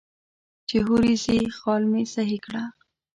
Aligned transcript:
چې 0.67 0.77
هورې 0.85 1.13
ځې 1.23 1.37
خال 1.57 1.83
مې 1.91 2.03
سهي 2.13 2.37
کړه. 2.45 2.63